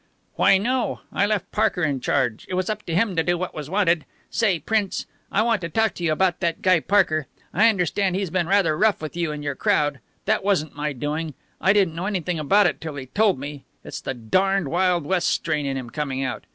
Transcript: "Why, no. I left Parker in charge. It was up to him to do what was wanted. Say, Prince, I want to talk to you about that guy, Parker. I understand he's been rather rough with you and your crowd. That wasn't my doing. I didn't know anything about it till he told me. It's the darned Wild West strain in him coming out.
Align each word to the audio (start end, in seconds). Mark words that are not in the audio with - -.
"Why, 0.33 0.57
no. 0.57 1.01
I 1.13 1.27
left 1.27 1.51
Parker 1.51 1.83
in 1.83 1.99
charge. 1.99 2.47
It 2.49 2.55
was 2.55 2.71
up 2.71 2.81
to 2.87 2.95
him 2.95 3.15
to 3.15 3.21
do 3.21 3.37
what 3.37 3.53
was 3.53 3.69
wanted. 3.69 4.03
Say, 4.31 4.57
Prince, 4.57 5.05
I 5.31 5.43
want 5.43 5.61
to 5.61 5.69
talk 5.69 5.93
to 5.93 6.03
you 6.03 6.11
about 6.11 6.39
that 6.39 6.63
guy, 6.63 6.79
Parker. 6.79 7.27
I 7.53 7.69
understand 7.69 8.15
he's 8.15 8.31
been 8.31 8.47
rather 8.47 8.75
rough 8.75 8.99
with 8.99 9.15
you 9.15 9.31
and 9.31 9.43
your 9.43 9.53
crowd. 9.53 9.99
That 10.25 10.43
wasn't 10.43 10.75
my 10.75 10.91
doing. 10.93 11.35
I 11.61 11.71
didn't 11.71 11.93
know 11.93 12.07
anything 12.07 12.39
about 12.39 12.65
it 12.65 12.81
till 12.81 12.95
he 12.95 13.05
told 13.05 13.37
me. 13.37 13.63
It's 13.83 14.01
the 14.01 14.15
darned 14.15 14.69
Wild 14.69 15.03
West 15.05 15.27
strain 15.27 15.67
in 15.67 15.77
him 15.77 15.91
coming 15.91 16.23
out. 16.23 16.47